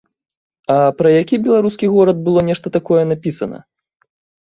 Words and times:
А 0.75 0.77
пра 1.01 1.09
які 1.17 1.41
беларускі 1.49 1.91
горад 1.99 2.25
было 2.31 2.47
нешта 2.51 2.67
такое 2.81 3.01
напісана? 3.15 3.65